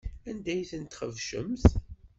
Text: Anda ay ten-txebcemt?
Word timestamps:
Anda 0.29 0.49
ay 0.53 0.63
ten-txebcemt? 0.69 1.65